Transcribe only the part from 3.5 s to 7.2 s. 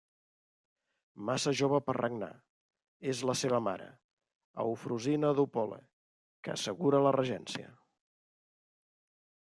mare, Eufrosina d'Opole, que assegura la